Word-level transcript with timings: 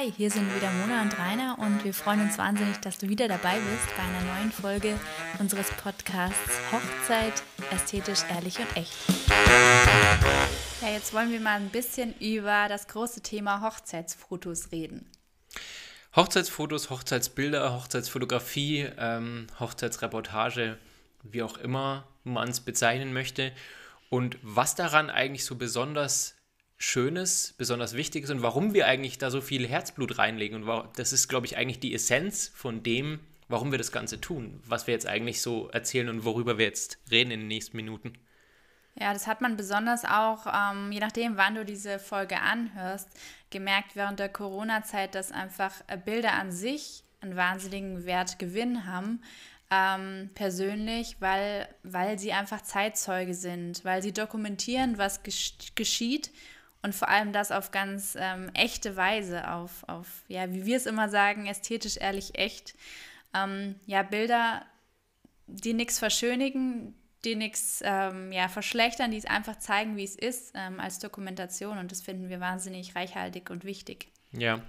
Hi, 0.00 0.10
hier 0.16 0.30
sind 0.30 0.54
wieder 0.56 0.70
Mona 0.70 1.02
und 1.02 1.18
Rainer 1.18 1.58
und 1.58 1.84
wir 1.84 1.92
freuen 1.92 2.22
uns 2.22 2.38
wahnsinnig, 2.38 2.78
dass 2.78 2.96
du 2.96 3.10
wieder 3.10 3.28
dabei 3.28 3.58
bist 3.58 3.94
bei 3.98 4.02
einer 4.02 4.34
neuen 4.34 4.50
Folge 4.50 4.98
unseres 5.38 5.70
Podcasts 5.72 6.58
Hochzeit, 6.72 7.42
ästhetisch, 7.70 8.20
ehrlich 8.30 8.58
und 8.58 8.76
echt. 8.78 8.94
Ja, 10.80 10.88
jetzt 10.88 11.12
wollen 11.12 11.30
wir 11.30 11.40
mal 11.40 11.56
ein 11.56 11.68
bisschen 11.68 12.14
über 12.18 12.66
das 12.70 12.88
große 12.88 13.20
Thema 13.20 13.60
Hochzeitsfotos 13.60 14.72
reden. 14.72 15.04
Hochzeitsfotos, 16.16 16.88
Hochzeitsbilder, 16.88 17.74
Hochzeitsfotografie, 17.74 18.88
ähm, 18.96 19.48
Hochzeitsreportage, 19.58 20.78
wie 21.24 21.42
auch 21.42 21.58
immer 21.58 22.08
man 22.24 22.48
es 22.48 22.60
bezeichnen 22.60 23.12
möchte. 23.12 23.52
Und 24.08 24.38
was 24.40 24.74
daran 24.74 25.10
eigentlich 25.10 25.44
so 25.44 25.56
besonders 25.56 26.39
Schönes, 26.82 27.54
besonders 27.58 27.94
Wichtiges 27.94 28.30
und 28.30 28.40
warum 28.40 28.72
wir 28.72 28.86
eigentlich 28.86 29.18
da 29.18 29.30
so 29.30 29.42
viel 29.42 29.68
Herzblut 29.68 30.16
reinlegen. 30.16 30.64
Und 30.64 30.88
das 30.96 31.12
ist, 31.12 31.28
glaube 31.28 31.44
ich, 31.44 31.58
eigentlich 31.58 31.78
die 31.78 31.94
Essenz 31.94 32.50
von 32.54 32.82
dem, 32.82 33.20
warum 33.48 33.70
wir 33.70 33.76
das 33.76 33.92
Ganze 33.92 34.18
tun, 34.18 34.62
was 34.64 34.86
wir 34.86 34.94
jetzt 34.94 35.06
eigentlich 35.06 35.42
so 35.42 35.68
erzählen 35.68 36.08
und 36.08 36.24
worüber 36.24 36.56
wir 36.56 36.64
jetzt 36.64 36.98
reden 37.10 37.32
in 37.32 37.40
den 37.40 37.48
nächsten 37.48 37.76
Minuten. 37.76 38.14
Ja, 38.94 39.12
das 39.12 39.26
hat 39.26 39.42
man 39.42 39.58
besonders 39.58 40.06
auch, 40.06 40.46
ähm, 40.46 40.90
je 40.90 41.00
nachdem, 41.00 41.36
wann 41.36 41.54
du 41.54 41.66
diese 41.66 41.98
Folge 41.98 42.40
anhörst, 42.40 43.10
gemerkt 43.50 43.94
während 43.94 44.18
der 44.18 44.30
Corona-Zeit, 44.30 45.14
dass 45.14 45.32
einfach 45.32 45.74
äh, 45.86 45.98
Bilder 45.98 46.32
an 46.32 46.50
sich 46.50 47.04
einen 47.20 47.36
wahnsinnigen 47.36 48.06
Wertgewinn 48.06 48.86
haben. 48.86 49.22
Ähm, 49.70 50.30
persönlich, 50.34 51.16
weil, 51.20 51.68
weil 51.82 52.18
sie 52.18 52.32
einfach 52.32 52.62
Zeitzeuge 52.62 53.34
sind, 53.34 53.84
weil 53.84 54.02
sie 54.02 54.12
dokumentieren, 54.12 54.96
was 54.96 55.20
geschieht 55.22 56.30
und 56.82 56.94
vor 56.94 57.08
allem 57.08 57.32
das 57.32 57.52
auf 57.52 57.70
ganz 57.70 58.16
ähm, 58.18 58.50
echte 58.54 58.96
Weise, 58.96 59.50
auf, 59.50 59.84
auf, 59.86 60.06
ja, 60.28 60.52
wie 60.52 60.64
wir 60.64 60.76
es 60.76 60.86
immer 60.86 61.08
sagen, 61.08 61.46
ästhetisch, 61.46 61.96
ehrlich, 61.96 62.38
echt. 62.38 62.74
Ähm, 63.34 63.76
ja, 63.86 64.02
Bilder, 64.02 64.64
die 65.46 65.74
nichts 65.74 65.98
verschönigen, 65.98 66.94
die 67.24 67.36
nichts 67.36 67.82
ähm, 67.84 68.32
ja, 68.32 68.48
verschlechtern, 68.48 69.10
die 69.10 69.18
es 69.18 69.26
einfach 69.26 69.58
zeigen, 69.58 69.96
wie 69.96 70.04
es 70.04 70.16
ist, 70.16 70.52
ähm, 70.54 70.80
als 70.80 70.98
Dokumentation. 70.98 71.76
Und 71.78 71.92
das 71.92 72.00
finden 72.00 72.30
wir 72.30 72.40
wahnsinnig 72.40 72.96
reichhaltig 72.96 73.50
und 73.50 73.64
wichtig. 73.64 74.08
Ja. 74.32 74.60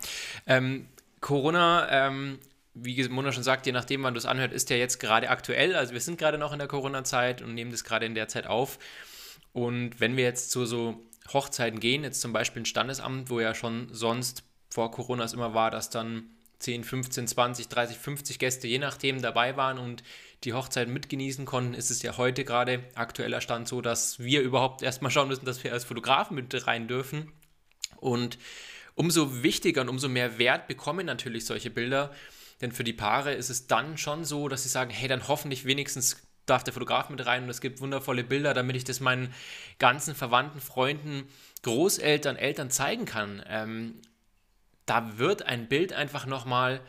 Ähm, 0.47 0.87
Corona 1.21 2.07
ähm, 2.07 2.39
wie 2.73 3.07
Mona 3.09 3.31
schon 3.31 3.43
sagt, 3.43 3.65
je 3.65 3.71
nachdem, 3.71 4.03
wann 4.03 4.13
du 4.13 4.17
es 4.17 4.25
anhört, 4.25 4.53
ist 4.53 4.69
ja 4.69 4.77
jetzt 4.77 4.99
gerade 4.99 5.29
aktuell. 5.29 5.75
Also 5.75 5.93
wir 5.93 6.01
sind 6.01 6.17
gerade 6.17 6.37
noch 6.37 6.53
in 6.53 6.59
der 6.59 6.67
Corona-Zeit 6.67 7.41
und 7.41 7.53
nehmen 7.53 7.71
das 7.71 7.83
gerade 7.83 8.05
in 8.05 8.15
der 8.15 8.27
Zeit 8.27 8.47
auf. 8.47 8.79
Und 9.53 9.99
wenn 9.99 10.15
wir 10.15 10.23
jetzt 10.23 10.51
zu 10.51 10.65
so 10.65 11.03
Hochzeiten 11.31 11.79
gehen, 11.79 12.03
jetzt 12.03 12.21
zum 12.21 12.33
Beispiel 12.33 12.63
ein 12.63 12.65
Standesamt, 12.65 13.29
wo 13.29 13.39
ja 13.39 13.53
schon 13.53 13.89
sonst 13.93 14.43
vor 14.69 14.91
Corona 14.91 15.23
es 15.23 15.33
immer 15.33 15.53
war, 15.53 15.71
dass 15.71 15.89
dann 15.89 16.29
10, 16.59 16.83
15, 16.83 17.27
20, 17.27 17.67
30, 17.69 17.97
50 17.97 18.39
Gäste 18.39 18.67
je 18.67 18.79
nachdem 18.79 19.21
dabei 19.21 19.57
waren 19.57 19.77
und 19.77 20.03
die 20.43 20.53
Hochzeit 20.53 20.87
mitgenießen 20.87 21.45
konnten, 21.45 21.73
ist 21.73 21.91
es 21.91 22.01
ja 22.01 22.17
heute 22.17 22.45
gerade 22.45 22.83
aktueller 22.95 23.41
Stand 23.41 23.67
so, 23.67 23.81
dass 23.81 24.19
wir 24.19 24.41
überhaupt 24.41 24.81
erstmal 24.83 25.11
schauen 25.11 25.27
müssen, 25.27 25.45
dass 25.45 25.63
wir 25.63 25.73
als 25.73 25.83
Fotografen 25.83 26.35
mit 26.35 26.67
rein 26.67 26.87
dürfen. 26.87 27.31
Und 27.97 28.37
umso 28.95 29.43
wichtiger 29.43 29.81
und 29.81 29.89
umso 29.89 30.09
mehr 30.09 30.37
Wert 30.37 30.67
bekommen 30.67 31.05
natürlich 31.05 31.45
solche 31.45 31.69
Bilder, 31.69 32.11
denn 32.61 32.71
für 32.71 32.83
die 32.83 32.93
Paare 32.93 33.33
ist 33.33 33.49
es 33.49 33.67
dann 33.67 33.97
schon 33.97 34.23
so, 34.23 34.47
dass 34.47 34.63
sie 34.63 34.69
sagen, 34.69 34.91
hey, 34.91 35.07
dann 35.07 35.27
hoffentlich 35.27 35.65
wenigstens 35.65 36.21
darf 36.51 36.63
der 36.63 36.73
Fotograf 36.73 37.09
mit 37.09 37.25
rein 37.25 37.43
und 37.43 37.49
es 37.49 37.61
gibt 37.61 37.81
wundervolle 37.81 38.23
Bilder, 38.23 38.53
damit 38.53 38.75
ich 38.75 38.83
das 38.83 38.99
meinen 38.99 39.33
ganzen 39.79 40.13
Verwandten, 40.13 40.61
Freunden, 40.61 41.27
Großeltern, 41.63 42.35
Eltern 42.35 42.69
zeigen 42.69 43.05
kann. 43.05 43.43
Ähm, 43.47 44.01
da 44.85 45.17
wird 45.17 45.43
ein 45.43 45.67
Bild 45.67 45.93
einfach 45.93 46.25
nochmal 46.25 46.81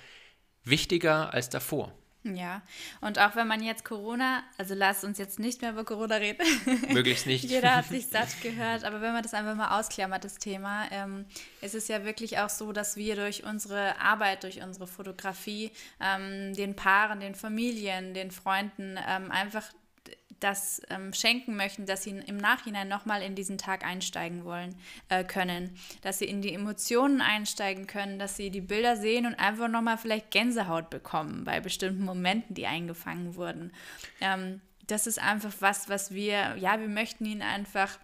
wichtiger 0.64 1.32
als 1.32 1.48
davor. 1.48 1.92
Ja, 2.24 2.62
und 3.00 3.18
auch 3.18 3.34
wenn 3.34 3.48
man 3.48 3.62
jetzt 3.64 3.84
Corona, 3.84 4.44
also 4.56 4.74
lass 4.74 5.02
uns 5.02 5.18
jetzt 5.18 5.40
nicht 5.40 5.60
mehr 5.60 5.72
über 5.72 5.84
Corona 5.84 6.16
reden. 6.16 6.46
Möglichst 6.92 7.26
nicht. 7.26 7.44
Jeder 7.50 7.74
hat 7.74 7.86
sich 7.86 8.06
satt 8.06 8.40
gehört, 8.42 8.84
aber 8.84 9.00
wenn 9.00 9.12
man 9.12 9.24
das 9.24 9.34
einfach 9.34 9.56
mal 9.56 9.80
ausklammert, 9.80 10.24
das 10.24 10.36
Thema, 10.36 10.86
ähm, 10.92 11.26
ist 11.62 11.74
es 11.74 11.88
ja 11.88 12.04
wirklich 12.04 12.38
auch 12.38 12.48
so, 12.48 12.72
dass 12.72 12.96
wir 12.96 13.16
durch 13.16 13.42
unsere 13.42 14.00
Arbeit, 14.00 14.44
durch 14.44 14.62
unsere 14.62 14.86
Fotografie 14.86 15.72
ähm, 16.00 16.54
den 16.54 16.76
Paaren, 16.76 17.18
den 17.18 17.34
Familien, 17.34 18.14
den 18.14 18.30
Freunden 18.30 18.96
ähm, 19.08 19.32
einfach 19.32 19.64
das 20.42 20.82
ähm, 20.90 21.12
schenken 21.12 21.56
möchten, 21.56 21.86
dass 21.86 22.02
sie 22.02 22.10
im 22.10 22.36
Nachhinein 22.36 22.88
nochmal 22.88 23.22
in 23.22 23.34
diesen 23.34 23.58
Tag 23.58 23.84
einsteigen 23.84 24.44
wollen 24.44 24.74
äh, 25.08 25.24
können, 25.24 25.76
dass 26.02 26.18
sie 26.18 26.24
in 26.24 26.42
die 26.42 26.52
Emotionen 26.52 27.20
einsteigen 27.20 27.86
können, 27.86 28.18
dass 28.18 28.36
sie 28.36 28.50
die 28.50 28.60
Bilder 28.60 28.96
sehen 28.96 29.26
und 29.26 29.34
einfach 29.34 29.68
nochmal 29.68 29.98
vielleicht 29.98 30.30
Gänsehaut 30.30 30.90
bekommen 30.90 31.44
bei 31.44 31.60
bestimmten 31.60 32.04
Momenten, 32.04 32.54
die 32.54 32.66
eingefangen 32.66 33.36
wurden. 33.36 33.72
Ähm, 34.20 34.60
das 34.86 35.06
ist 35.06 35.20
einfach 35.20 35.52
was, 35.60 35.88
was 35.88 36.12
wir, 36.12 36.56
ja, 36.56 36.80
wir 36.80 36.88
möchten 36.88 37.24
ihnen 37.24 37.42
einfach 37.42 37.98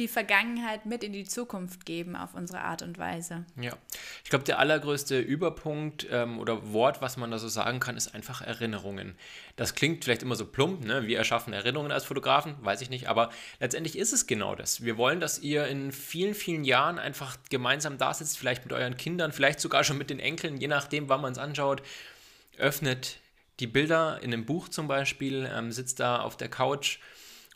die 0.00 0.08
Vergangenheit 0.08 0.86
mit 0.86 1.04
in 1.04 1.12
die 1.12 1.24
Zukunft 1.24 1.84
geben 1.84 2.16
auf 2.16 2.34
unsere 2.34 2.62
Art 2.62 2.80
und 2.80 2.98
Weise. 2.98 3.44
Ja, 3.60 3.76
ich 4.24 4.30
glaube, 4.30 4.44
der 4.44 4.58
allergrößte 4.58 5.20
Überpunkt 5.20 6.06
ähm, 6.10 6.38
oder 6.38 6.72
Wort, 6.72 7.02
was 7.02 7.18
man 7.18 7.30
da 7.30 7.38
so 7.38 7.48
sagen 7.48 7.80
kann, 7.80 7.98
ist 7.98 8.14
einfach 8.14 8.40
Erinnerungen. 8.40 9.14
Das 9.56 9.74
klingt 9.74 10.02
vielleicht 10.02 10.22
immer 10.22 10.36
so 10.36 10.46
plump, 10.46 10.84
ne? 10.84 11.06
wir 11.06 11.18
erschaffen 11.18 11.52
Erinnerungen 11.52 11.92
als 11.92 12.04
Fotografen, 12.04 12.54
weiß 12.62 12.80
ich 12.80 12.88
nicht, 12.88 13.08
aber 13.08 13.30
letztendlich 13.60 13.98
ist 13.98 14.14
es 14.14 14.26
genau 14.26 14.54
das. 14.54 14.82
Wir 14.82 14.96
wollen, 14.96 15.20
dass 15.20 15.38
ihr 15.38 15.66
in 15.66 15.92
vielen, 15.92 16.34
vielen 16.34 16.64
Jahren 16.64 16.98
einfach 16.98 17.36
gemeinsam 17.50 17.98
da 17.98 18.14
sitzt, 18.14 18.38
vielleicht 18.38 18.64
mit 18.64 18.72
euren 18.72 18.96
Kindern, 18.96 19.32
vielleicht 19.32 19.60
sogar 19.60 19.84
schon 19.84 19.98
mit 19.98 20.08
den 20.08 20.18
Enkeln, 20.18 20.56
je 20.56 20.68
nachdem, 20.68 21.10
wann 21.10 21.20
man 21.20 21.32
es 21.32 21.38
anschaut, 21.38 21.82
öffnet 22.56 23.18
die 23.60 23.66
Bilder 23.66 24.18
in 24.22 24.32
einem 24.32 24.46
Buch 24.46 24.70
zum 24.70 24.88
Beispiel, 24.88 25.46
ähm, 25.54 25.70
sitzt 25.70 26.00
da 26.00 26.22
auf 26.22 26.38
der 26.38 26.48
Couch 26.48 26.98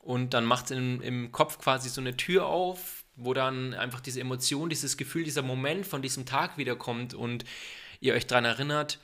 und 0.05 0.35
dann 0.35 0.45
macht 0.45 0.71
es 0.71 0.71
im 0.73 1.33
Kopf 1.33 1.59
quasi 1.59 1.89
so 1.89 2.01
eine 2.01 2.17
Tür 2.17 2.47
auf, 2.47 3.05
wo 3.17 3.33
dann 3.33 3.75
einfach 3.75 4.01
diese 4.01 4.21
Emotion, 4.21 4.69
dieses 4.69 4.97
Gefühl, 4.97 5.25
dieser 5.25 5.43
Moment 5.43 5.87
von 5.87 6.03
diesem 6.03 6.27
Tag 6.27 6.59
wiederkommt 6.59 7.15
und 7.15 7.45
ihr 8.01 8.15
euch 8.15 8.27
daran 8.27 8.45
erinnert, 8.45 8.99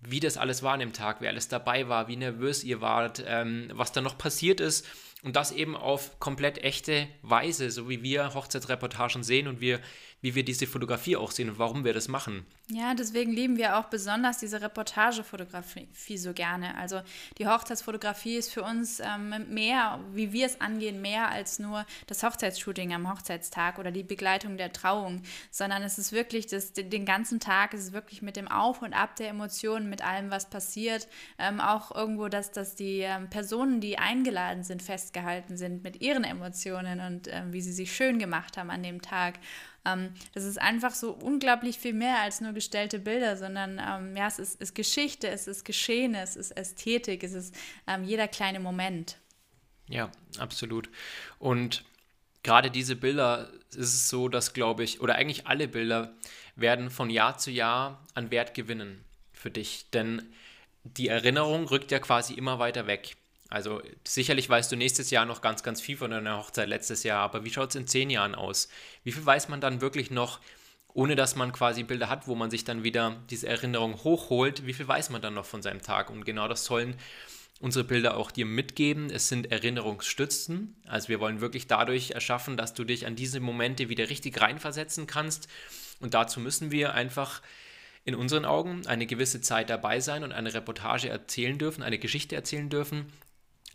wie 0.00 0.20
das 0.20 0.36
alles 0.36 0.62
war 0.62 0.74
an 0.74 0.80
dem 0.80 0.92
Tag, 0.92 1.20
wer 1.20 1.30
alles 1.30 1.48
dabei 1.48 1.88
war, 1.88 2.08
wie 2.08 2.16
nervös 2.16 2.64
ihr 2.64 2.80
wart, 2.80 3.22
ähm, 3.26 3.70
was 3.72 3.92
da 3.92 4.00
noch 4.00 4.18
passiert 4.18 4.60
ist. 4.60 4.86
Und 5.22 5.36
das 5.36 5.52
eben 5.52 5.76
auf 5.76 6.18
komplett 6.18 6.58
echte 6.58 7.06
Weise, 7.22 7.70
so 7.70 7.88
wie 7.88 8.02
wir 8.02 8.34
Hochzeitsreportagen 8.34 9.22
sehen 9.22 9.46
und 9.46 9.60
wir, 9.60 9.80
wie 10.22 10.34
wir 10.34 10.44
diese 10.44 10.66
Fotografie 10.66 11.16
auch 11.16 11.30
sehen 11.30 11.50
und 11.50 11.58
warum 11.58 11.84
wir 11.84 11.92
das 11.92 12.08
machen. 12.08 12.46
Ja, 12.68 12.94
deswegen 12.94 13.32
lieben 13.32 13.58
wir 13.58 13.78
auch 13.78 13.86
besonders 13.86 14.38
diese 14.38 14.62
Reportagefotografie 14.62 16.16
so 16.16 16.32
gerne. 16.32 16.76
Also 16.78 17.02
die 17.36 17.46
Hochzeitsfotografie 17.46 18.36
ist 18.36 18.50
für 18.52 18.62
uns 18.62 19.00
ähm, 19.00 19.34
mehr, 19.50 20.00
wie 20.14 20.32
wir 20.32 20.46
es 20.46 20.60
angehen, 20.60 21.02
mehr 21.02 21.28
als 21.28 21.58
nur 21.58 21.84
das 22.06 22.22
Hochzeitsshooting 22.22 22.94
am 22.94 23.12
Hochzeitstag 23.12 23.78
oder 23.78 23.90
die 23.90 24.02
Begleitung 24.02 24.56
der 24.56 24.72
Trauung, 24.72 25.22
sondern 25.50 25.82
es 25.82 25.98
ist 25.98 26.12
wirklich 26.12 26.46
das, 26.46 26.72
den 26.72 27.04
ganzen 27.04 27.38
Tag, 27.38 27.74
es 27.74 27.80
ist 27.80 27.92
wirklich 27.92 28.22
mit 28.22 28.36
dem 28.36 28.48
Auf 28.48 28.80
und 28.80 28.94
Ab 28.94 29.16
der 29.16 29.28
Emotionen, 29.28 29.90
mit 29.90 30.02
allem, 30.02 30.30
was 30.30 30.48
passiert. 30.48 31.06
Ähm, 31.38 31.60
auch 31.60 31.94
irgendwo, 31.94 32.28
dass, 32.28 32.50
dass 32.50 32.74
die 32.74 33.00
ähm, 33.00 33.28
Personen, 33.28 33.80
die 33.80 33.98
eingeladen 33.98 34.62
sind, 34.62 34.82
fest 34.82 35.02
festgehalten 35.02 35.56
sind 35.56 35.82
mit 35.82 36.00
ihren 36.00 36.24
Emotionen 36.24 37.00
und 37.00 37.28
äh, 37.28 37.42
wie 37.50 37.60
sie 37.60 37.72
sich 37.72 37.92
schön 37.92 38.18
gemacht 38.18 38.56
haben 38.56 38.70
an 38.70 38.82
dem 38.82 39.02
Tag. 39.02 39.34
Ähm, 39.84 40.14
das 40.34 40.44
ist 40.44 40.60
einfach 40.60 40.94
so 40.94 41.12
unglaublich 41.12 41.78
viel 41.78 41.92
mehr 41.92 42.20
als 42.20 42.40
nur 42.40 42.52
gestellte 42.52 42.98
Bilder, 42.98 43.36
sondern 43.36 43.80
ähm, 43.84 44.16
ja, 44.16 44.26
es 44.26 44.38
ist, 44.38 44.60
ist, 44.60 44.74
Geschichte, 44.74 45.28
es 45.28 45.46
ist 45.46 45.64
Geschehen, 45.64 46.14
es 46.14 46.36
ist 46.36 46.52
Ästhetik, 46.52 47.22
es 47.22 47.32
ist 47.32 47.54
ähm, 47.86 48.04
jeder 48.04 48.28
kleine 48.28 48.60
Moment. 48.60 49.18
Ja, 49.88 50.10
absolut. 50.38 50.88
Und 51.38 51.84
gerade 52.42 52.70
diese 52.70 52.96
Bilder 52.96 53.50
ist 53.70 53.94
es 53.94 54.08
so, 54.08 54.28
dass, 54.28 54.52
glaube 54.52 54.84
ich, 54.84 55.00
oder 55.00 55.16
eigentlich 55.16 55.46
alle 55.46 55.68
Bilder 55.68 56.12
werden 56.56 56.90
von 56.90 57.10
Jahr 57.10 57.38
zu 57.38 57.50
Jahr 57.50 58.04
an 58.14 58.30
Wert 58.30 58.54
gewinnen 58.54 59.04
für 59.32 59.50
dich. 59.50 59.90
Denn 59.90 60.32
die 60.84 61.08
Erinnerung 61.08 61.66
rückt 61.66 61.90
ja 61.90 61.98
quasi 61.98 62.34
immer 62.34 62.58
weiter 62.58 62.86
weg. 62.86 63.16
Also 63.52 63.82
sicherlich 64.02 64.48
weißt 64.48 64.72
du 64.72 64.76
nächstes 64.76 65.10
Jahr 65.10 65.26
noch 65.26 65.42
ganz, 65.42 65.62
ganz 65.62 65.82
viel 65.82 65.98
von 65.98 66.10
deiner 66.10 66.38
Hochzeit 66.38 66.70
letztes 66.70 67.02
Jahr, 67.02 67.20
aber 67.20 67.44
wie 67.44 67.50
schaut 67.50 67.68
es 67.68 67.76
in 67.76 67.86
zehn 67.86 68.08
Jahren 68.08 68.34
aus? 68.34 68.70
Wie 69.04 69.12
viel 69.12 69.26
weiß 69.26 69.50
man 69.50 69.60
dann 69.60 69.82
wirklich 69.82 70.10
noch, 70.10 70.40
ohne 70.94 71.16
dass 71.16 71.36
man 71.36 71.52
quasi 71.52 71.82
Bilder 71.82 72.08
hat, 72.08 72.26
wo 72.26 72.34
man 72.34 72.50
sich 72.50 72.64
dann 72.64 72.82
wieder 72.82 73.22
diese 73.28 73.48
Erinnerung 73.48 74.02
hochholt? 74.04 74.66
Wie 74.66 74.72
viel 74.72 74.88
weiß 74.88 75.10
man 75.10 75.20
dann 75.20 75.34
noch 75.34 75.44
von 75.44 75.60
seinem 75.60 75.82
Tag? 75.82 76.08
Und 76.08 76.24
genau 76.24 76.48
das 76.48 76.64
sollen 76.64 76.96
unsere 77.60 77.84
Bilder 77.84 78.16
auch 78.16 78.30
dir 78.30 78.46
mitgeben. 78.46 79.10
Es 79.10 79.28
sind 79.28 79.52
Erinnerungsstützen. 79.52 80.74
Also 80.86 81.10
wir 81.10 81.20
wollen 81.20 81.42
wirklich 81.42 81.66
dadurch 81.66 82.12
erschaffen, 82.12 82.56
dass 82.56 82.72
du 82.72 82.84
dich 82.84 83.06
an 83.06 83.16
diese 83.16 83.40
Momente 83.40 83.90
wieder 83.90 84.08
richtig 84.08 84.40
reinversetzen 84.40 85.06
kannst. 85.06 85.46
Und 86.00 86.14
dazu 86.14 86.40
müssen 86.40 86.70
wir 86.70 86.94
einfach 86.94 87.42
in 88.06 88.14
unseren 88.14 88.46
Augen 88.46 88.86
eine 88.86 89.04
gewisse 89.04 89.42
Zeit 89.42 89.68
dabei 89.68 90.00
sein 90.00 90.24
und 90.24 90.32
eine 90.32 90.54
Reportage 90.54 91.10
erzählen 91.10 91.58
dürfen, 91.58 91.82
eine 91.82 91.98
Geschichte 91.98 92.34
erzählen 92.34 92.70
dürfen, 92.70 93.12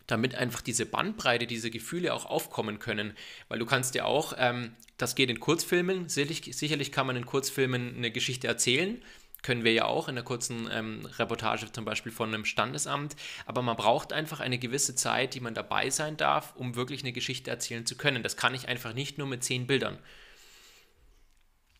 damit 0.07 0.35
einfach 0.35 0.61
diese 0.61 0.85
Bandbreite, 0.85 1.45
diese 1.45 1.69
Gefühle 1.69 2.13
auch 2.13 2.25
aufkommen 2.25 2.79
können. 2.79 3.13
Weil 3.49 3.59
du 3.59 3.65
kannst 3.65 3.93
ja 3.95 4.05
auch, 4.05 4.33
ähm, 4.37 4.71
das 4.97 5.15
geht 5.15 5.29
in 5.29 5.39
Kurzfilmen, 5.39 6.09
sicherlich, 6.09 6.55
sicherlich 6.55 6.91
kann 6.91 7.05
man 7.05 7.15
in 7.15 7.25
Kurzfilmen 7.25 7.95
eine 7.97 8.11
Geschichte 8.11 8.47
erzählen, 8.47 9.01
können 9.43 9.63
wir 9.63 9.73
ja 9.73 9.85
auch 9.85 10.07
in 10.07 10.15
einer 10.15 10.25
kurzen 10.25 10.67
ähm, 10.71 11.05
Reportage 11.17 11.71
zum 11.71 11.85
Beispiel 11.85 12.11
von 12.11 12.33
einem 12.33 12.45
Standesamt. 12.45 13.15
Aber 13.45 13.61
man 13.61 13.77
braucht 13.77 14.11
einfach 14.11 14.39
eine 14.39 14.57
gewisse 14.57 14.95
Zeit, 14.95 15.35
die 15.35 15.39
man 15.39 15.53
dabei 15.53 15.89
sein 15.89 16.17
darf, 16.17 16.55
um 16.55 16.75
wirklich 16.75 17.03
eine 17.03 17.13
Geschichte 17.13 17.51
erzählen 17.51 17.85
zu 17.85 17.95
können. 17.95 18.23
Das 18.23 18.35
kann 18.35 18.55
ich 18.55 18.67
einfach 18.67 18.93
nicht 18.93 19.17
nur 19.17 19.27
mit 19.27 19.43
zehn 19.43 19.67
Bildern. 19.67 19.99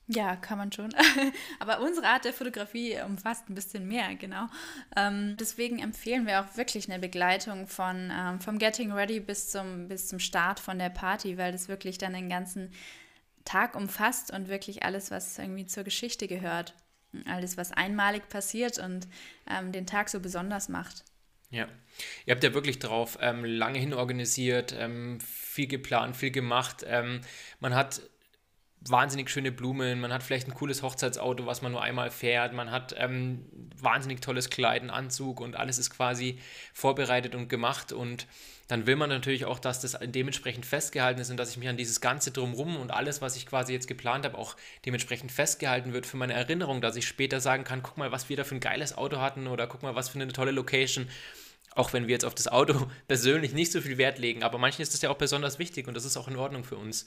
Ja, 0.09 0.37
kann 0.37 0.57
man 0.57 0.71
schon. 0.71 0.93
Aber 1.59 1.81
unsere 1.81 2.07
Art 2.07 2.23
der 2.23 2.33
Fotografie 2.33 2.97
umfasst 3.05 3.49
ein 3.49 3.55
bisschen 3.55 3.87
mehr, 3.87 4.15
genau. 4.15 4.47
Ähm, 4.95 5.35
deswegen 5.37 5.79
empfehlen 5.79 6.25
wir 6.25 6.41
auch 6.41 6.55
wirklich 6.55 6.89
eine 6.89 6.99
Begleitung 6.99 7.67
von 7.67 8.09
ähm, 8.17 8.39
vom 8.39 8.57
Getting 8.57 8.93
Ready 8.93 9.19
bis 9.19 9.49
zum, 9.49 9.89
bis 9.89 10.07
zum 10.07 10.19
Start 10.19 10.61
von 10.61 10.79
der 10.79 10.89
Party, 10.89 11.37
weil 11.37 11.51
das 11.51 11.67
wirklich 11.67 11.97
dann 11.97 12.13
den 12.13 12.29
ganzen 12.29 12.71
Tag 13.43 13.75
umfasst 13.75 14.31
und 14.31 14.47
wirklich 14.47 14.83
alles, 14.83 15.11
was 15.11 15.37
irgendwie 15.37 15.65
zur 15.65 15.83
Geschichte 15.83 16.27
gehört. 16.27 16.73
Alles, 17.25 17.57
was 17.57 17.71
einmalig 17.71 18.29
passiert 18.29 18.79
und 18.79 19.07
ähm, 19.49 19.71
den 19.73 19.87
Tag 19.87 20.09
so 20.09 20.19
besonders 20.21 20.69
macht. 20.69 21.03
Ja, 21.49 21.67
ihr 22.25 22.33
habt 22.33 22.43
ja 22.43 22.53
wirklich 22.53 22.79
drauf 22.79 23.17
ähm, 23.21 23.43
lange 23.45 23.79
hin 23.79 23.93
organisiert, 23.93 24.75
ähm, 24.77 25.19
viel 25.21 25.67
geplant, 25.67 26.15
viel 26.15 26.31
gemacht. 26.31 26.83
Ähm, 26.85 27.21
man 27.59 27.73
hat 27.73 28.01
wahnsinnig 28.81 29.29
schöne 29.29 29.51
Blumen, 29.51 29.99
man 29.99 30.13
hat 30.13 30.23
vielleicht 30.23 30.47
ein 30.47 30.53
cooles 30.53 30.83
Hochzeitsauto, 30.83 31.45
was 31.45 31.61
man 31.61 31.71
nur 31.71 31.81
einmal 31.81 32.11
fährt, 32.11 32.53
man 32.53 32.71
hat 32.71 32.95
ähm, 32.97 33.45
wahnsinnig 33.79 34.21
tolles 34.21 34.49
Kleid, 34.49 34.81
einen 34.81 34.89
Anzug 34.89 35.41
und 35.41 35.55
alles 35.55 35.77
ist 35.77 35.89
quasi 35.89 36.39
vorbereitet 36.73 37.35
und 37.35 37.49
gemacht 37.49 37.91
und 37.91 38.27
dann 38.67 38.85
will 38.85 38.97
man 38.97 39.09
natürlich 39.09 39.45
auch, 39.45 39.59
dass 39.59 39.79
das 39.79 39.97
dementsprechend 40.01 40.65
festgehalten 40.65 41.21
ist 41.21 41.31
und 41.31 41.37
dass 41.37 41.51
ich 41.51 41.57
mich 41.57 41.69
an 41.69 41.77
dieses 41.77 42.01
Ganze 42.01 42.31
drumrum 42.31 42.75
und 42.75 42.91
alles, 42.91 43.21
was 43.21 43.37
ich 43.37 43.45
quasi 43.45 43.71
jetzt 43.71 43.87
geplant 43.87 44.25
habe, 44.25 44.37
auch 44.37 44.57
dementsprechend 44.85 45.31
festgehalten 45.31 45.93
wird 45.93 46.05
für 46.05 46.17
meine 46.17 46.33
Erinnerung, 46.33 46.81
dass 46.81 46.97
ich 46.97 47.07
später 47.07 47.39
sagen 47.39 47.63
kann, 47.63 47.81
guck 47.81 47.97
mal, 47.97 48.11
was 48.11 48.27
wir 48.27 48.35
da 48.35 48.43
für 48.43 48.55
ein 48.55 48.59
geiles 48.59 48.97
Auto 48.97 49.19
hatten 49.19 49.47
oder 49.47 49.67
guck 49.67 49.83
mal, 49.83 49.95
was 49.95 50.09
für 50.09 50.19
eine 50.19 50.31
tolle 50.33 50.51
Location. 50.51 51.07
Auch 51.75 51.93
wenn 51.93 52.07
wir 52.07 52.13
jetzt 52.13 52.25
auf 52.25 52.35
das 52.35 52.49
Auto 52.49 52.87
persönlich 53.07 53.53
nicht 53.53 53.71
so 53.71 53.79
viel 53.79 53.97
Wert 53.97 54.19
legen, 54.19 54.43
aber 54.43 54.57
manchen 54.57 54.81
ist 54.81 54.93
das 54.93 55.01
ja 55.01 55.11
auch 55.11 55.17
besonders 55.17 55.59
wichtig 55.59 55.87
und 55.87 55.93
das 55.93 56.03
ist 56.03 56.17
auch 56.17 56.27
in 56.27 56.35
Ordnung 56.35 56.65
für 56.65 56.75
uns. 56.75 57.05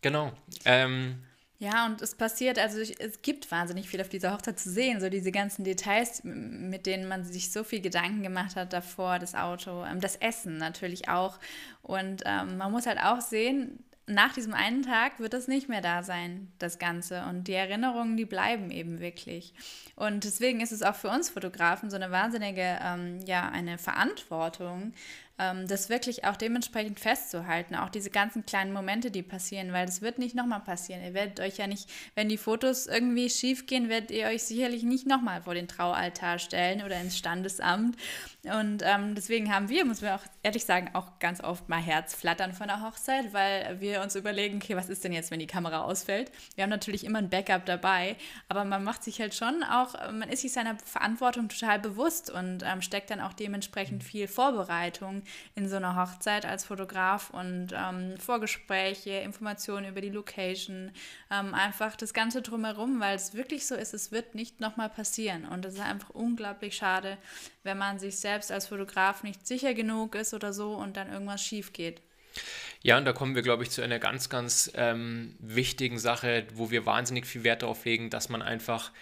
Genau. 0.00 0.32
Ähm, 0.64 1.22
ja, 1.60 1.86
und 1.86 2.00
es 2.02 2.14
passiert, 2.14 2.56
also 2.56 2.78
es 2.78 3.20
gibt 3.20 3.50
wahnsinnig 3.50 3.88
viel 3.88 4.00
auf 4.00 4.08
dieser 4.08 4.32
Hochzeit 4.32 4.60
zu 4.60 4.70
sehen, 4.70 5.00
so 5.00 5.08
diese 5.08 5.32
ganzen 5.32 5.64
Details, 5.64 6.22
mit 6.22 6.86
denen 6.86 7.08
man 7.08 7.24
sich 7.24 7.50
so 7.50 7.64
viel 7.64 7.80
Gedanken 7.80 8.22
gemacht 8.22 8.54
hat 8.54 8.72
davor, 8.72 9.18
das 9.18 9.34
Auto, 9.34 9.84
ähm, 9.84 10.00
das 10.00 10.14
Essen 10.16 10.58
natürlich 10.58 11.08
auch. 11.08 11.40
Und 11.82 12.22
ähm, 12.26 12.58
man 12.58 12.70
muss 12.70 12.86
halt 12.86 13.00
auch 13.00 13.20
sehen, 13.20 13.82
nach 14.06 14.32
diesem 14.32 14.54
einen 14.54 14.82
Tag 14.82 15.18
wird 15.20 15.34
es 15.34 15.48
nicht 15.48 15.68
mehr 15.68 15.80
da 15.80 16.02
sein, 16.02 16.50
das 16.58 16.78
Ganze. 16.78 17.24
Und 17.28 17.44
die 17.48 17.52
Erinnerungen, 17.52 18.16
die 18.16 18.24
bleiben 18.24 18.70
eben 18.70 19.00
wirklich. 19.00 19.52
Und 19.96 20.24
deswegen 20.24 20.60
ist 20.60 20.72
es 20.72 20.82
auch 20.82 20.94
für 20.94 21.10
uns 21.10 21.28
Fotografen 21.28 21.90
so 21.90 21.96
eine 21.96 22.10
wahnsinnige, 22.10 22.78
ähm, 22.82 23.20
ja, 23.26 23.48
eine 23.48 23.78
Verantwortung, 23.78 24.92
das 25.38 25.88
wirklich 25.88 26.24
auch 26.24 26.34
dementsprechend 26.34 26.98
festzuhalten, 26.98 27.76
auch 27.76 27.90
diese 27.90 28.10
ganzen 28.10 28.44
kleinen 28.44 28.72
Momente, 28.72 29.12
die 29.12 29.22
passieren, 29.22 29.72
weil 29.72 29.86
das 29.86 30.02
wird 30.02 30.18
nicht 30.18 30.34
nochmal 30.34 30.60
passieren. 30.60 31.02
Ihr 31.04 31.14
werdet 31.14 31.38
euch 31.38 31.58
ja 31.58 31.68
nicht, 31.68 31.88
wenn 32.16 32.28
die 32.28 32.36
Fotos 32.36 32.88
irgendwie 32.88 33.30
schief 33.30 33.66
gehen, 33.66 33.88
werdet 33.88 34.10
ihr 34.10 34.26
euch 34.26 34.42
sicherlich 34.42 34.82
nicht 34.82 35.06
nochmal 35.06 35.42
vor 35.42 35.54
den 35.54 35.68
Traualtar 35.68 36.40
stellen 36.40 36.82
oder 36.82 37.00
ins 37.00 37.16
Standesamt. 37.16 37.96
Und 38.42 38.82
ähm, 38.84 39.14
deswegen 39.14 39.54
haben 39.54 39.68
wir, 39.68 39.84
muss 39.84 40.00
man 40.00 40.12
auch 40.12 40.24
ehrlich 40.42 40.64
sagen, 40.64 40.90
auch 40.94 41.18
ganz 41.20 41.40
oft 41.40 41.68
mal 41.68 41.80
Herzflattern 41.80 42.52
von 42.52 42.66
der 42.66 42.82
Hochzeit, 42.82 43.32
weil 43.32 43.80
wir 43.80 44.02
uns 44.02 44.16
überlegen, 44.16 44.56
okay, 44.56 44.74
was 44.74 44.88
ist 44.88 45.04
denn 45.04 45.12
jetzt, 45.12 45.30
wenn 45.30 45.38
die 45.38 45.46
Kamera 45.46 45.82
ausfällt? 45.82 46.32
Wir 46.56 46.64
haben 46.64 46.70
natürlich 46.70 47.04
immer 47.04 47.18
ein 47.18 47.30
Backup 47.30 47.64
dabei, 47.64 48.16
aber 48.48 48.64
man 48.64 48.82
macht 48.82 49.04
sich 49.04 49.20
halt 49.20 49.34
schon 49.34 49.62
auch, 49.62 49.94
man 50.10 50.28
ist 50.28 50.42
sich 50.42 50.52
seiner 50.52 50.76
Verantwortung 50.84 51.48
total 51.48 51.78
bewusst 51.78 52.30
und 52.30 52.64
ähm, 52.64 52.82
steckt 52.82 53.10
dann 53.10 53.20
auch 53.20 53.34
dementsprechend 53.34 54.02
viel 54.02 54.26
Vorbereitung 54.26 55.22
in 55.54 55.68
so 55.68 55.76
einer 55.76 55.96
Hochzeit 55.96 56.46
als 56.46 56.64
Fotograf 56.64 57.30
und 57.30 57.68
ähm, 57.72 58.18
Vorgespräche, 58.18 59.10
Informationen 59.10 59.86
über 59.86 60.00
die 60.00 60.10
Location, 60.10 60.92
ähm, 61.30 61.54
einfach 61.54 61.96
das 61.96 62.14
Ganze 62.14 62.42
drumherum, 62.42 63.00
weil 63.00 63.16
es 63.16 63.34
wirklich 63.34 63.66
so 63.66 63.74
ist, 63.74 63.94
es 63.94 64.12
wird 64.12 64.34
nicht 64.34 64.60
nochmal 64.60 64.88
passieren. 64.88 65.46
Und 65.46 65.64
es 65.64 65.74
ist 65.74 65.80
einfach 65.80 66.10
unglaublich 66.10 66.76
schade, 66.76 67.18
wenn 67.62 67.78
man 67.78 67.98
sich 67.98 68.18
selbst 68.18 68.52
als 68.52 68.66
Fotograf 68.66 69.22
nicht 69.22 69.46
sicher 69.46 69.74
genug 69.74 70.14
ist 70.14 70.34
oder 70.34 70.52
so 70.52 70.74
und 70.74 70.96
dann 70.96 71.12
irgendwas 71.12 71.42
schief 71.42 71.72
geht. 71.72 72.02
Ja, 72.82 72.96
und 72.96 73.04
da 73.04 73.12
kommen 73.12 73.34
wir, 73.34 73.42
glaube 73.42 73.64
ich, 73.64 73.70
zu 73.70 73.82
einer 73.82 73.98
ganz, 73.98 74.28
ganz 74.28 74.70
ähm, 74.74 75.34
wichtigen 75.40 75.98
Sache, 75.98 76.46
wo 76.54 76.70
wir 76.70 76.86
wahnsinnig 76.86 77.26
viel 77.26 77.44
Wert 77.44 77.62
darauf 77.62 77.84
legen, 77.84 78.10
dass 78.10 78.28
man 78.28 78.42
einfach 78.42 78.92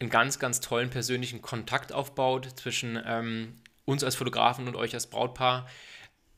einen 0.00 0.10
ganz, 0.10 0.38
ganz 0.38 0.60
tollen 0.60 0.90
persönlichen 0.90 1.42
Kontakt 1.42 1.92
aufbaut 1.92 2.48
zwischen 2.58 3.02
ähm, 3.04 3.60
uns 3.88 4.04
als 4.04 4.16
Fotografen 4.16 4.68
und 4.68 4.76
euch 4.76 4.92
als 4.92 5.06
Brautpaar, 5.06 5.66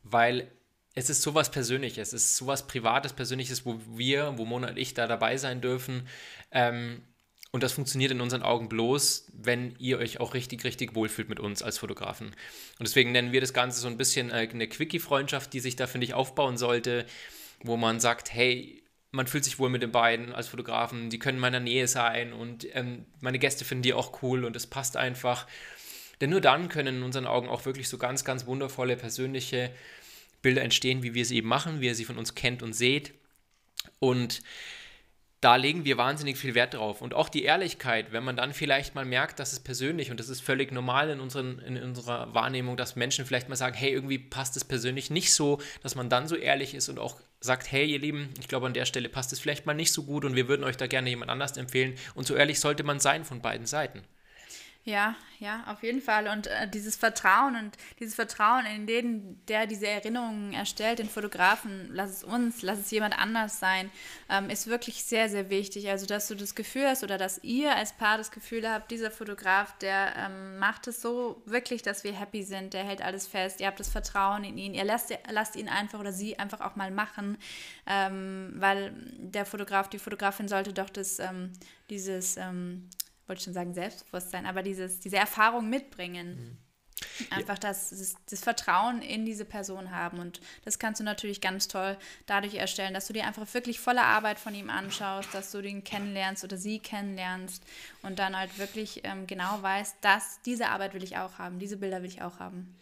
weil 0.05 0.51
es 0.95 1.11
ist 1.11 1.23
sowas 1.23 1.51
Persönliches, 1.51 2.13
es 2.13 2.25
ist 2.25 2.37
sowas 2.37 2.67
Privates, 2.69 3.13
Persönliches, 3.13 3.67
wo 3.67 3.81
wir, 3.89 4.39
wo 4.39 4.45
Mona 4.45 4.69
und 4.69 4.79
ich 4.79 4.95
da 4.95 5.09
dabei 5.09 5.37
sein 5.37 5.61
dürfen. 5.61 6.07
Ähm, 6.53 7.03
und 7.51 7.65
das 7.65 7.73
funktioniert 7.73 8.13
in 8.13 8.21
unseren 8.21 8.45
Augen 8.45 8.69
bloß, 8.69 9.33
wenn 9.33 9.75
ihr 9.79 9.99
euch 9.99 10.21
auch 10.21 10.35
richtig, 10.35 10.63
richtig 10.63 10.95
wohlfühlt 10.95 11.29
mit 11.29 11.41
uns 11.41 11.65
als 11.65 11.79
Fotografen. 11.79 12.29
Und 12.29 12.37
deswegen 12.87 13.11
nennen 13.11 13.33
wir 13.33 13.41
das 13.41 13.53
Ganze 13.53 13.81
so 13.81 13.89
ein 13.89 13.97
bisschen 13.97 14.31
äh, 14.31 14.49
eine 14.49 14.69
Quickie-Freundschaft, 14.69 15.53
die 15.53 15.61
sich 15.61 15.75
da, 15.75 15.89
finde 15.89 16.05
ich, 16.05 16.15
aufbauen 16.15 16.57
sollte, 16.57 17.05
wo 17.65 17.77
man 17.77 17.99
sagt, 17.99 18.33
hey, 18.33 18.85
man 19.11 19.27
fühlt 19.27 19.43
sich 19.43 19.59
wohl 19.59 19.71
mit 19.71 19.83
den 19.83 19.91
beiden 19.91 20.33
als 20.33 20.47
Fotografen, 20.47 21.11
die 21.11 21.19
können 21.19 21.39
in 21.39 21.43
meiner 21.43 21.59
Nähe 21.59 21.89
sein 21.89 22.33
und 22.33 22.65
ähm, 22.77 23.07
meine 23.21 23.41
Gäste 23.41 23.65
finden 23.65 23.83
die 23.83 23.93
auch 23.93 24.23
cool 24.23 24.45
und 24.45 24.55
es 24.55 24.69
passt 24.69 24.97
einfach. 24.97 25.49
Denn 26.21 26.31
nur 26.31 26.41
dann 26.41 26.69
können 26.69 26.97
in 26.97 27.03
unseren 27.03 27.27
Augen 27.27 27.49
auch 27.49 27.65
wirklich 27.65 27.89
so 27.89 27.99
ganz, 27.99 28.25
ganz 28.25 28.47
wundervolle 28.47 28.97
persönliche 28.97 29.71
Bilder 30.43 30.63
entstehen, 30.63 31.03
wie 31.03 31.15
wir 31.15 31.25
sie 31.25 31.37
eben 31.37 31.49
machen, 31.49 31.81
wie 31.81 31.87
ihr 31.87 31.95
sie 31.95 32.05
von 32.05 32.19
uns 32.19 32.35
kennt 32.35 32.63
und 32.63 32.73
seht. 32.73 33.13
Und 33.99 34.43
da 35.41 35.57
legen 35.57 35.87
wir 35.87 35.97
wahnsinnig 35.97 36.37
viel 36.37 36.55
Wert 36.55 36.75
drauf. 36.75 37.01
Und 37.01 37.15
auch 37.15 37.31
die 37.31 37.45
Ehrlichkeit, 37.45 38.13
wenn 38.13 38.23
man 38.23 38.37
dann 38.37 38.53
vielleicht 38.53 38.95
mal 38.95 39.07
merkt, 39.07 39.39
dass 39.39 39.55
es 39.55 39.61
persönlich, 39.61 40.11
und 40.11 40.21
das 40.21 40.29
ist 40.29 40.43
völlig 40.43 40.71
normal 40.71 41.09
in, 41.09 41.21
unseren, 41.21 41.59
in 41.61 41.83
unserer 41.83 42.35
Wahrnehmung, 42.35 42.77
dass 42.77 42.95
Menschen 42.95 43.25
vielleicht 43.25 43.49
mal 43.49 43.57
sagen, 43.57 43.75
hey, 43.75 43.91
irgendwie 43.91 44.19
passt 44.19 44.57
es 44.59 44.65
persönlich 44.65 45.09
nicht 45.09 45.33
so, 45.33 45.59
dass 45.83 45.95
man 45.95 46.11
dann 46.11 46.29
so 46.29 46.37
ehrlich 46.37 46.75
ist 46.75 46.91
und 46.91 46.99
auch 46.99 47.19
sagt, 47.41 47.73
hey, 47.73 47.87
ihr 47.87 47.99
Lieben, 47.99 48.29
ich 48.39 48.49
glaube, 48.49 48.67
an 48.67 48.75
der 48.75 48.85
Stelle 48.85 49.09
passt 49.09 49.33
es 49.33 49.41
vielleicht 49.41 49.65
mal 49.65 49.73
nicht 49.73 49.93
so 49.93 50.03
gut 50.03 50.27
und 50.27 50.37
wir 50.37 50.47
würden 50.47 50.65
euch 50.65 50.77
da 50.77 50.87
gerne 50.87 51.09
jemand 51.09 51.31
anders 51.31 51.57
empfehlen. 51.57 51.95
Und 52.15 52.27
so 52.27 52.35
ehrlich 52.35 52.61
sollte 52.61 52.83
man 52.83 53.01
sein 53.01 53.25
von 53.25 53.41
beiden 53.41 53.67
Seiten. 53.67 54.03
Ja, 54.85 55.15
ja, 55.39 55.65
auf 55.67 55.83
jeden 55.83 56.01
Fall. 56.01 56.27
Und 56.27 56.47
äh, 56.47 56.67
dieses 56.67 56.97
Vertrauen 56.97 57.55
und 57.55 57.77
dieses 57.99 58.15
Vertrauen 58.15 58.65
in 58.65 58.87
den, 58.87 59.39
der 59.47 59.67
diese 59.67 59.87
Erinnerungen 59.87 60.55
erstellt, 60.55 61.01
den 61.01 61.09
Fotografen, 61.09 61.91
lass 61.93 62.11
es 62.11 62.25
uns, 62.25 62.63
lass 62.63 62.79
es 62.79 62.91
jemand 62.91 63.19
anders 63.19 63.61
sein, 63.61 63.91
ähm, 64.31 64.49
ist 64.49 64.69
wirklich 64.69 65.05
sehr, 65.05 65.29
sehr 65.29 65.51
wichtig. 65.51 65.91
Also, 65.91 66.07
dass 66.07 66.29
du 66.29 66.35
das 66.35 66.55
Gefühl 66.55 66.89
hast 66.89 67.05
oder 67.05 67.19
dass 67.19 67.45
ihr 67.45 67.77
als 67.77 67.93
Paar 67.93 68.17
das 68.17 68.31
Gefühl 68.31 68.67
habt, 68.69 68.91
dieser 68.91 69.11
Fotograf, 69.11 69.77
der 69.79 70.15
ähm, 70.17 70.57
macht 70.59 70.87
es 70.89 71.03
so 71.03 71.43
wirklich, 71.45 71.83
dass 71.83 72.03
wir 72.03 72.15
happy 72.19 72.43
sind, 72.43 72.73
der 72.73 72.85
hält 72.85 73.03
alles 73.03 73.27
fest, 73.27 73.61
ihr 73.61 73.67
habt 73.67 73.81
das 73.81 73.91
Vertrauen 73.91 74.45
in 74.45 74.57
ihn, 74.57 74.73
ihr 74.73 74.85
lasst, 74.85 75.13
lasst 75.31 75.57
ihn 75.57 75.69
einfach 75.69 76.01
oder 76.01 76.13
sie 76.13 76.39
einfach 76.39 76.63
auch 76.63 76.77
mal 76.77 76.91
machen, 76.91 77.37
ähm, 77.87 78.55
weil 78.57 78.95
der 79.19 79.45
Fotograf, 79.45 79.91
die 79.91 79.99
Fotografin 79.99 80.49
sollte 80.49 80.73
doch 80.73 80.89
das, 80.89 81.19
ähm, 81.19 81.53
dieses 81.91 82.39
ähm, 82.39 82.89
wollte 83.31 83.45
schon 83.45 83.55
sagen 83.55 83.73
Selbstbewusstsein, 83.73 84.45
aber 84.45 84.63
dieses, 84.63 85.01
diese 85.01 85.17
Erfahrung 85.17 85.71
mitbringen. 85.71 86.37
Mhm. 86.37 86.59
Einfach 87.31 87.59
das, 87.59 87.91
das, 87.91 88.15
das, 88.29 88.41
Vertrauen 88.41 89.01
in 89.01 89.25
diese 89.25 89.47
Person 89.47 89.91
haben. 89.91 90.19
Und 90.19 90.41
das 90.67 90.79
kannst 90.79 91.01
du 91.01 91.05
natürlich 91.05 91.41
ganz 91.41 91.67
toll 91.67 91.97
dadurch 92.27 92.57
erstellen, 92.57 92.93
dass 92.93 93.07
du 93.07 93.15
dir 93.15 93.27
einfach 93.27 93.47
wirklich 93.55 93.81
volle 93.81 94.03
Arbeit 94.03 94.39
von 94.39 94.55
ihm 94.55 94.69
anschaust, 94.69 95.33
dass 95.33 95.51
du 95.51 95.63
den 95.63 95.83
kennenlernst 95.83 96.45
oder 96.45 96.59
sie 96.59 96.79
kennenlernst 96.79 97.63
und 98.03 98.19
dann 98.19 98.37
halt 98.37 98.59
wirklich 98.59 99.01
ähm, 99.05 99.27
genau 99.27 99.63
weißt, 99.63 99.97
dass 100.03 100.43
diese 100.43 100.69
Arbeit 100.69 100.93
will 100.93 101.03
ich 101.03 101.17
auch 101.17 101.39
haben, 101.39 101.59
diese 101.59 101.79
Bilder 101.79 102.03
will 102.03 102.09
ich 102.11 102.21
auch 102.21 102.39
haben. 102.39 102.77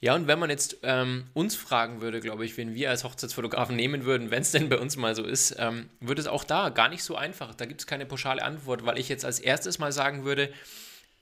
Ja, 0.00 0.14
und 0.14 0.28
wenn 0.28 0.38
man 0.38 0.48
jetzt 0.48 0.78
ähm, 0.84 1.24
uns 1.34 1.56
fragen 1.56 2.00
würde, 2.00 2.20
glaube 2.20 2.44
ich, 2.44 2.56
wen 2.56 2.74
wir 2.74 2.90
als 2.90 3.02
Hochzeitsfotografen 3.02 3.74
nehmen 3.74 4.04
würden, 4.04 4.30
wenn 4.30 4.42
es 4.42 4.52
denn 4.52 4.68
bei 4.68 4.78
uns 4.78 4.96
mal 4.96 5.16
so 5.16 5.24
ist, 5.24 5.56
ähm, 5.58 5.88
würde 6.00 6.20
es 6.20 6.28
auch 6.28 6.44
da 6.44 6.68
gar 6.68 6.88
nicht 6.88 7.02
so 7.02 7.16
einfach. 7.16 7.52
Da 7.54 7.66
gibt 7.66 7.80
es 7.80 7.86
keine 7.86 8.06
pauschale 8.06 8.42
Antwort, 8.42 8.86
weil 8.86 8.98
ich 8.98 9.08
jetzt 9.08 9.24
als 9.24 9.40
erstes 9.40 9.80
mal 9.80 9.90
sagen 9.90 10.24
würde, 10.24 10.52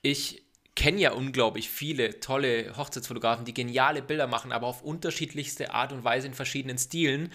ich 0.02 0.42
kenne 0.75 1.00
ja 1.00 1.12
unglaublich 1.12 1.71
viele 1.71 2.21
tolle 2.21 2.76
Hochzeitsfotografen, 2.76 3.47
die 3.47 3.54
geniale 3.54 4.02
Bilder 4.02 4.26
machen, 4.26 4.52
aber 4.52 4.66
auf 4.66 4.83
unterschiedlichste 4.83 5.73
Art 5.73 5.92
und 5.92 6.04
Weise 6.04 6.26
in 6.26 6.35
verschiedenen 6.35 6.76
Stilen. 6.76 7.33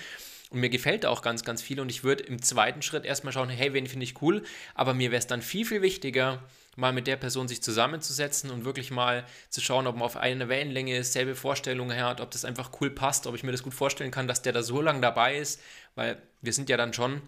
Und 0.52 0.60
mir 0.60 0.70
gefällt 0.70 1.06
da 1.06 1.10
auch 1.10 1.24
ganz, 1.24 1.44
ganz 1.44 1.64
viel. 1.64 1.80
Und 1.80 1.90
ich 1.90 2.04
würde 2.04 2.24
im 2.24 2.42
zweiten 2.42 2.84
Schritt 2.84 3.04
erstmal 3.04 3.34
schauen, 3.34 3.50
hey, 3.50 3.74
wen 3.74 3.88
finde 3.88 4.04
ich 4.04 4.22
cool. 4.22 4.44
Aber 4.76 4.94
mir 4.94 5.10
wäre 5.10 5.20
es 5.20 5.28
dann 5.28 5.42
viel, 5.42 5.66
viel 5.66 5.82
wichtiger, 5.82 6.44
mal 6.76 6.94
mit 6.94 7.08
der 7.08 7.18
Person 7.18 7.48
sich 7.48 7.62
zusammenzusetzen 7.62 8.50
und 8.50 8.66
wirklich 8.66 8.92
mal 8.92 9.26
zu 9.50 9.62
schauen, 9.62 9.88
ob 9.88 9.96
man 9.96 10.04
auf 10.04 10.18
einer 10.18 10.48
Wellenlänge 10.48 10.98
ist, 10.98 11.14
selbe 11.14 11.36
Vorstellungen 11.36 12.02
hat, 12.02 12.22
ob 12.22 12.32
das 12.32 12.46
einfach 12.46 12.72
cool 12.80 12.90
passt, 12.90 13.28
ob 13.28 13.36
ich 13.36 13.44
mir 13.44 13.52
das 13.52 13.64
gut 13.64 13.74
vorstellen 13.74 14.12
kann, 14.12 14.28
dass 14.28 14.42
der 14.42 14.54
da 14.54 14.64
so 14.64 14.82
lange 14.82 15.02
dabei 15.02 15.38
ist, 15.38 15.62
weil 15.96 16.22
wir 16.42 16.54
sind 16.54 16.70
ja 16.70 16.78
dann 16.78 16.94
schon 16.94 17.22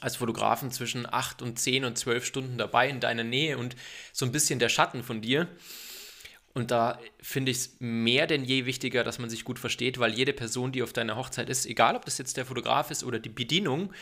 als 0.00 0.16
Fotografen 0.16 0.70
zwischen 0.70 1.12
8 1.12 1.42
und 1.42 1.58
10 1.58 1.84
und 1.84 1.98
12 1.98 2.24
Stunden 2.24 2.58
dabei 2.58 2.88
in 2.88 3.00
deiner 3.00 3.24
Nähe 3.24 3.58
und 3.58 3.74
so 4.12 4.24
ein 4.24 4.32
bisschen 4.32 4.60
der 4.60 4.68
Schatten 4.68 5.02
von 5.02 5.20
dir. 5.20 5.48
Und 6.54 6.70
da 6.70 6.98
finde 7.20 7.50
ich 7.50 7.58
es 7.58 7.76
mehr 7.78 8.26
denn 8.26 8.44
je 8.44 8.64
wichtiger, 8.64 9.04
dass 9.04 9.18
man 9.18 9.30
sich 9.30 9.44
gut 9.44 9.58
versteht, 9.58 9.98
weil 9.98 10.12
jede 10.12 10.32
Person, 10.32 10.72
die 10.72 10.82
auf 10.82 10.92
deiner 10.92 11.16
Hochzeit 11.16 11.48
ist, 11.50 11.66
egal 11.66 11.96
ob 11.96 12.04
das 12.04 12.18
jetzt 12.18 12.36
der 12.36 12.46
Fotograf 12.46 12.90
ist 12.90 13.04
oder 13.04 13.18
die 13.18 13.28
Bedienung, 13.28 13.92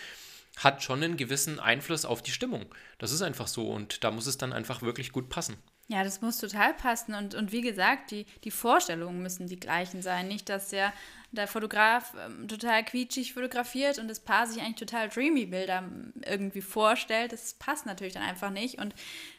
hat 0.56 0.82
schon 0.82 1.02
einen 1.02 1.16
gewissen 1.16 1.60
Einfluss 1.60 2.04
auf 2.04 2.22
die 2.22 2.30
Stimmung. 2.30 2.66
Das 2.98 3.12
ist 3.12 3.22
einfach 3.22 3.46
so 3.46 3.68
und 3.70 4.02
da 4.04 4.10
muss 4.10 4.26
es 4.26 4.38
dann 4.38 4.52
einfach 4.52 4.82
wirklich 4.82 5.12
gut 5.12 5.28
passen. 5.28 5.56
Ja, 5.88 6.02
das 6.02 6.20
muss 6.20 6.38
total 6.38 6.74
passen 6.74 7.14
und, 7.14 7.36
und 7.36 7.52
wie 7.52 7.60
gesagt, 7.60 8.10
die, 8.10 8.26
die 8.42 8.50
Vorstellungen 8.50 9.22
müssen 9.22 9.46
die 9.46 9.60
gleichen 9.60 10.02
sein. 10.02 10.26
Nicht, 10.26 10.48
dass 10.48 10.70
der, 10.70 10.92
der 11.30 11.46
Fotograf 11.46 12.12
ähm, 12.26 12.48
total 12.48 12.84
quietschig 12.84 13.34
fotografiert 13.34 14.00
und 14.00 14.08
das 14.08 14.18
Paar 14.18 14.48
sich 14.48 14.60
eigentlich 14.60 14.88
total 14.88 15.08
dreamy 15.08 15.46
Bilder 15.46 15.78
ähm, 15.78 16.12
irgendwie 16.24 16.62
vorstellt. 16.62 17.32
Das 17.32 17.54
passt 17.54 17.86
natürlich 17.86 18.14
dann 18.14 18.24
einfach 18.24 18.50
nicht 18.50 18.78
und 18.78 18.96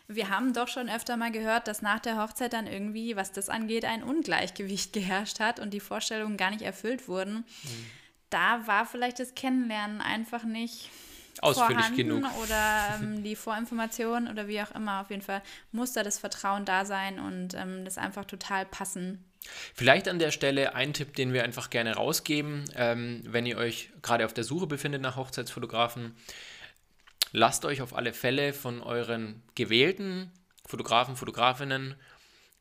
wir 0.08 0.30
haben 0.30 0.54
doch 0.54 0.70
schon 0.70 0.90
öfter 0.90 1.18
mal 1.18 1.34
gehört, 1.34 1.68
dass 1.68 1.82
nach 1.82 2.00
der 2.00 2.22
Hochzeit 2.22 2.54
dann 2.54 2.66
irgendwie, 2.66 3.18
was 3.18 3.34
das 3.34 3.50
angeht, 3.50 3.84
ein 3.84 4.04
Ungleichgewicht 4.04 4.94
geherrscht 4.94 5.42
hat 5.42 5.60
und 5.60 5.74
die 5.74 5.82
Vorstellungen 5.82 6.38
gar 6.38 6.52
nicht 6.52 6.62
erfüllt 6.62 7.10
wurden. 7.10 7.44
Mhm. 7.64 7.86
Da 8.30 8.66
war 8.68 8.86
vielleicht 8.86 9.20
das 9.20 9.36
Kennenlernen 9.36 10.02
einfach 10.02 10.44
nicht 10.44 10.90
ausführlich 11.42 11.96
genug. 11.96 12.24
Oder 12.44 13.00
ähm, 13.00 13.24
die 13.24 13.36
Vorinformation 13.36 14.28
oder 14.28 14.48
wie 14.48 14.62
auch 14.62 14.72
immer. 14.72 15.02
Auf 15.02 15.10
jeden 15.10 15.22
Fall 15.22 15.42
muss 15.72 15.94
da 15.94 16.04
das 16.04 16.20
Vertrauen 16.20 16.66
da 16.66 16.86
sein 16.86 17.20
und 17.20 17.54
ähm, 17.54 17.86
das 17.86 17.98
einfach 17.98 18.26
total 18.26 18.66
passen. 18.66 19.24
Vielleicht 19.74 20.08
an 20.08 20.20
der 20.20 20.32
Stelle 20.32 20.76
ein 20.76 20.94
Tipp, 20.94 21.16
den 21.16 21.32
wir 21.34 21.44
einfach 21.44 21.70
gerne 21.70 21.96
rausgeben, 21.96 22.66
ähm, 22.76 23.24
wenn 23.26 23.46
ihr 23.46 23.58
euch 23.58 23.92
gerade 24.02 24.26
auf 24.26 24.34
der 24.34 24.44
Suche 24.44 24.68
befindet 24.68 25.02
nach 25.02 25.16
Hochzeitsfotografen. 25.16 26.16
Lasst 27.32 27.66
euch 27.66 27.82
auf 27.82 27.96
alle 27.96 28.14
Fälle 28.14 28.54
von 28.54 28.82
euren 28.82 29.42
gewählten 29.56 30.32
Fotografen, 30.66 31.16
Fotografinnen 31.16 31.96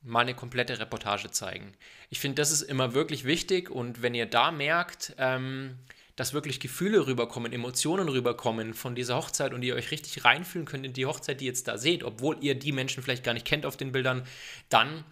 mal 0.06 0.20
eine 0.20 0.34
komplette 0.34 0.78
Reportage 0.78 1.30
zeigen. 1.30 1.74
Ich 2.10 2.20
finde, 2.20 2.36
das 2.36 2.52
ist 2.52 2.62
immer 2.62 2.94
wirklich 2.94 3.24
wichtig 3.24 3.70
und 3.70 4.02
wenn 4.02 4.14
ihr 4.14 4.26
da 4.26 4.50
merkt, 4.50 5.14
ähm, 5.18 5.76
dass 6.14 6.32
wirklich 6.32 6.60
Gefühle 6.60 7.06
rüberkommen, 7.06 7.52
Emotionen 7.52 8.08
rüberkommen 8.08 8.72
von 8.72 8.94
dieser 8.94 9.16
Hochzeit 9.16 9.52
und 9.52 9.62
ihr 9.62 9.74
euch 9.74 9.90
richtig 9.90 10.24
reinfühlen 10.24 10.66
könnt 10.66 10.86
in 10.86 10.94
die 10.94 11.06
Hochzeit, 11.06 11.40
die 11.40 11.44
ihr 11.44 11.50
jetzt 11.50 11.68
da 11.68 11.76
seht, 11.76 12.04
obwohl 12.04 12.38
ihr 12.40 12.54
die 12.54 12.72
Menschen 12.72 13.02
vielleicht 13.02 13.24
gar 13.24 13.34
nicht 13.34 13.46
kennt 13.46 13.66
auf 13.66 13.76
den 13.76 13.92
Bildern, 13.92 14.26
dann 14.70 15.04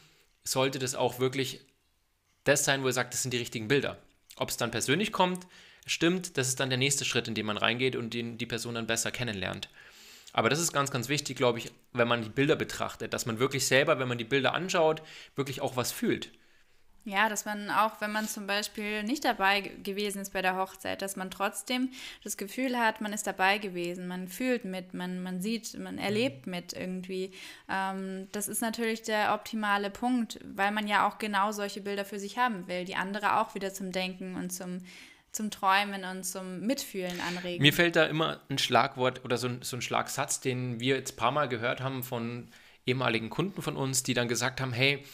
sollte 0.44 0.78
das 0.78 0.94
auch 0.94 1.18
wirklich 1.18 1.60
das 2.44 2.64
sein, 2.64 2.82
wo 2.82 2.86
ihr 2.86 2.92
sagt, 2.92 3.12
das 3.12 3.22
sind 3.22 3.32
die 3.32 3.38
richtigen 3.38 3.68
Bilder. 3.68 3.98
Ob 4.36 4.48
es 4.48 4.56
dann 4.56 4.70
persönlich 4.70 5.12
kommt, 5.12 5.46
stimmt, 5.86 6.38
das 6.38 6.48
ist 6.48 6.60
dann 6.60 6.70
der 6.70 6.78
nächste 6.78 7.04
Schritt, 7.04 7.28
in 7.28 7.34
dem 7.34 7.46
man 7.46 7.58
reingeht 7.58 7.96
und 7.96 8.14
den 8.14 8.38
die 8.38 8.46
Person 8.46 8.74
dann 8.74 8.86
besser 8.86 9.10
kennenlernt. 9.10 9.68
Aber 10.34 10.50
das 10.50 10.58
ist 10.58 10.72
ganz, 10.72 10.90
ganz 10.90 11.08
wichtig, 11.08 11.36
glaube 11.36 11.60
ich, 11.60 11.72
wenn 11.92 12.08
man 12.08 12.22
die 12.22 12.28
Bilder 12.28 12.56
betrachtet, 12.56 13.14
dass 13.14 13.24
man 13.24 13.38
wirklich 13.38 13.66
selber, 13.66 14.00
wenn 14.00 14.08
man 14.08 14.18
die 14.18 14.24
Bilder 14.24 14.52
anschaut, 14.52 15.00
wirklich 15.36 15.62
auch 15.62 15.76
was 15.76 15.92
fühlt. 15.92 16.30
Ja, 17.04 17.28
dass 17.28 17.44
man 17.44 17.70
auch, 17.70 18.00
wenn 18.00 18.10
man 18.10 18.26
zum 18.26 18.46
Beispiel 18.46 19.04
nicht 19.04 19.24
dabei 19.24 19.60
gewesen 19.60 20.22
ist 20.22 20.32
bei 20.32 20.42
der 20.42 20.56
Hochzeit, 20.56 21.02
dass 21.02 21.16
man 21.16 21.30
trotzdem 21.30 21.90
das 22.24 22.36
Gefühl 22.36 22.78
hat, 22.78 23.00
man 23.00 23.12
ist 23.12 23.26
dabei 23.26 23.58
gewesen, 23.58 24.08
man 24.08 24.26
fühlt 24.26 24.64
mit, 24.64 24.92
man, 24.92 25.22
man 25.22 25.40
sieht, 25.40 25.78
man 25.78 25.98
erlebt 25.98 26.46
mit 26.46 26.72
irgendwie. 26.72 27.30
Ähm, 27.68 28.26
das 28.32 28.48
ist 28.48 28.62
natürlich 28.62 29.02
der 29.02 29.34
optimale 29.34 29.90
Punkt, 29.90 30.40
weil 30.42 30.72
man 30.72 30.88
ja 30.88 31.06
auch 31.06 31.18
genau 31.18 31.52
solche 31.52 31.82
Bilder 31.82 32.06
für 32.06 32.18
sich 32.18 32.38
haben 32.38 32.66
will, 32.66 32.84
die 32.86 32.96
andere 32.96 33.38
auch 33.38 33.54
wieder 33.54 33.72
zum 33.72 33.92
Denken 33.92 34.34
und 34.34 34.50
zum, 34.50 34.80
zum 35.34 35.50
Träumen 35.50 36.04
und 36.04 36.24
zum 36.24 36.60
Mitfühlen 36.60 37.20
anregen. 37.20 37.60
Mir 37.60 37.72
fällt 37.72 37.96
da 37.96 38.04
immer 38.04 38.40
ein 38.48 38.58
Schlagwort 38.58 39.24
oder 39.24 39.36
so 39.36 39.48
ein, 39.48 39.62
so 39.62 39.76
ein 39.76 39.82
Schlagsatz, 39.82 40.40
den 40.40 40.78
wir 40.78 40.96
jetzt 40.96 41.14
ein 41.14 41.16
paar 41.16 41.32
Mal 41.32 41.48
gehört 41.48 41.80
haben 41.80 42.02
von 42.02 42.48
ehemaligen 42.86 43.30
Kunden 43.30 43.60
von 43.60 43.76
uns, 43.76 44.04
die 44.04 44.14
dann 44.14 44.28
gesagt 44.28 44.60
haben, 44.60 44.72
hey, 44.72 45.04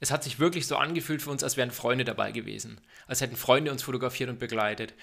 es 0.00 0.10
hat 0.10 0.22
sich 0.22 0.38
wirklich 0.38 0.66
so 0.66 0.76
angefühlt 0.76 1.22
für 1.22 1.30
uns, 1.30 1.42
als 1.42 1.56
wären 1.56 1.70
Freunde 1.70 2.04
dabei 2.04 2.30
gewesen. 2.30 2.80
Als 3.06 3.20
hätten 3.20 3.36
Freunde 3.36 3.72
uns 3.72 3.82
fotografiert 3.82 4.30
und 4.30 4.38
begleitet. 4.38 4.94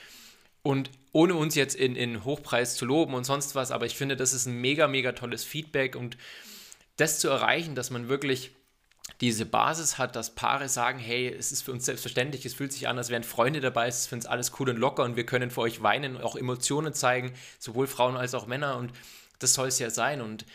Und 0.63 0.90
ohne 1.12 1.34
uns 1.34 1.56
jetzt 1.56 1.75
in, 1.75 1.96
in 1.96 2.24
Hochpreis 2.24 2.75
zu 2.75 2.86
loben 2.86 3.13
und 3.13 3.25
sonst 3.25 3.56
was, 3.56 3.72
aber 3.72 3.86
ich 3.86 3.96
finde, 3.96 4.16
das 4.16 4.32
ist 4.32 4.46
ein 4.46 4.62
mega, 4.62 4.88
mega 4.88 5.12
tolles 5.12 5.44
Feedback 5.44 5.96
und 5.96 6.18
das 6.98 7.20
zu 7.20 7.30
erreichen, 7.30 7.75
dass 7.75 7.90
man 7.90 8.10
wirklich 8.10 8.51
diese 9.20 9.46
Basis 9.46 9.98
hat, 9.98 10.15
dass 10.15 10.36
Paare 10.36 10.70
sagen, 10.70 11.00
hey, 11.00 11.27
es 11.27 11.51
ist 11.51 11.62
für 11.63 11.72
uns 11.72 11.86
selbstverständlich, 11.86 12.46
es 12.46 12.53
fühlt 12.53 12.74
sich 12.74 12.88
an, 12.88 12.98
als 12.98 13.10
wären 13.10 13.24
Freunde 13.24 13.60
dabei, 13.60 13.88
es 13.88 14.00
ist 14.00 14.08
für 14.08 14.15
uns 14.15 14.25
alles 14.25 14.51
cool 14.60 14.70
und 14.70 14.77
locker 14.77 15.03
und 15.03 15.15
wir 15.15 15.25
können 15.25 15.51
für 15.51 15.62
euch 15.62 15.84
weinen, 15.84 16.20
auch 16.20 16.36
Emotionen 16.36 16.93
zeigen, 16.93 17.34
sowohl 17.60 17.88
Frauen 17.88 18.17
als 18.17 18.34
auch 18.34 18.48
Männer 18.48 18.77
und 18.77 18.91
das 19.39 19.53
soll 19.53 19.67
es 19.67 19.79
ja 19.79 19.89
sein. 19.89 20.22
Und 20.22 20.46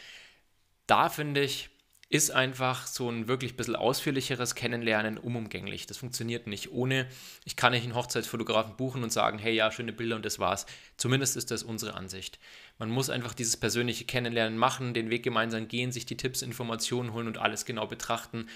da 0.86 1.08
finde 1.08 1.42
ich, 1.42 1.70
ist 2.08 2.30
einfach 2.30 2.86
so 2.86 3.10
ein 3.10 3.26
wirklich 3.26 3.56
bisschen 3.56 3.74
ausführlicheres 3.74 4.54
Kennenlernen 4.54 5.18
unumgänglich. 5.18 5.86
Das 5.86 5.96
funktioniert 5.96 6.46
nicht 6.46 6.70
ohne, 6.70 7.06
ich 7.44 7.56
kann 7.56 7.72
nicht 7.72 7.82
einen 7.82 7.96
Hochzeitsfotografen 7.96 8.76
buchen 8.76 9.02
und 9.02 9.12
sagen, 9.12 9.38
hey, 9.38 9.54
ja, 9.54 9.72
schöne 9.72 9.92
Bilder 9.92 10.14
und 10.14 10.24
das 10.24 10.38
war's. 10.38 10.66
Zumindest 10.96 11.36
ist 11.36 11.50
das 11.50 11.64
unsere 11.64 11.94
Ansicht. 11.94 12.38
Man 12.78 12.90
muss 12.90 13.10
einfach 13.10 13.34
dieses 13.34 13.56
persönliche 13.56 14.04
Kennenlernen 14.04 14.56
machen, 14.56 14.94
den 14.94 15.10
Weg 15.10 15.24
gemeinsam 15.24 15.66
gehen, 15.66 15.90
sich 15.90 16.06
die 16.06 16.16
Tipps, 16.16 16.42
Informationen 16.42 17.12
holen 17.12 17.26
und 17.26 17.38
alles 17.38 17.64
genau 17.64 17.86
betrachten. 17.88 18.48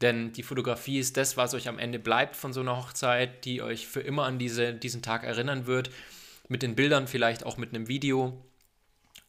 Denn 0.00 0.32
die 0.32 0.42
Fotografie 0.42 0.98
ist 0.98 1.16
das, 1.16 1.36
was 1.36 1.54
euch 1.54 1.68
am 1.68 1.78
Ende 1.78 2.00
bleibt 2.00 2.34
von 2.34 2.52
so 2.52 2.60
einer 2.60 2.76
Hochzeit, 2.76 3.44
die 3.44 3.62
euch 3.62 3.86
für 3.86 4.00
immer 4.00 4.24
an 4.24 4.38
diese, 4.38 4.74
diesen 4.74 5.02
Tag 5.02 5.22
erinnern 5.22 5.66
wird. 5.66 5.90
Mit 6.48 6.62
den 6.62 6.74
Bildern, 6.74 7.06
vielleicht 7.06 7.44
auch 7.44 7.58
mit 7.58 7.74
einem 7.74 7.88
Video. 7.88 8.42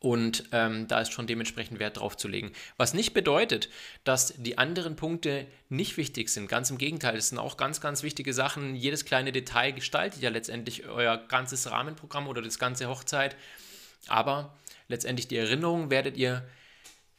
Und 0.02 0.46
ähm, 0.54 0.88
da 0.88 1.02
ist 1.02 1.12
schon 1.12 1.28
dementsprechend 1.28 1.80
Wert 1.80 1.98
drauf 1.98 2.16
zu 2.16 2.30
legen. 2.30 2.54
Was 2.78 2.94
nicht 2.94 3.14
bedeutet, 3.14 3.70
dass 4.06 4.34
die 4.38 4.58
anderen 4.58 4.96
Punkte 4.96 5.46
nicht 5.68 5.98
wichtig 5.98 6.30
sind. 6.30 6.48
Ganz 6.48 6.70
im 6.70 6.78
Gegenteil, 6.78 7.18
es 7.18 7.30
sind 7.30 7.38
auch 7.38 7.58
ganz, 7.58 7.82
ganz 7.82 8.02
wichtige 8.02 8.34
Sachen. 8.34 8.76
Jedes 8.76 9.04
kleine 9.04 9.34
Detail 9.34 9.72
gestaltet 9.72 10.22
ja 10.22 10.30
letztendlich 10.30 10.88
euer 10.88 11.18
ganzes 11.18 11.70
Rahmenprogramm 11.70 12.28
oder 12.28 12.42
das 12.42 12.60
ganze 12.60 12.88
Hochzeit. 12.88 13.36
Aber 14.08 14.58
letztendlich 14.88 15.28
die 15.28 15.38
Erinnerung 15.38 15.90
werdet 15.90 16.16
ihr 16.16 16.48